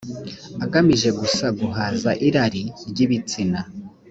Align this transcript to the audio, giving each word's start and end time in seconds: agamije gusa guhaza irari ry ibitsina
agamije 0.65 1.09
gusa 1.19 1.45
guhaza 1.59 2.11
irari 2.27 2.63
ry 2.89 2.99
ibitsina 3.05 3.59